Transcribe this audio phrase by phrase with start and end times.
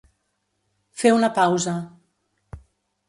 [1.01, 1.77] Fer una pausa.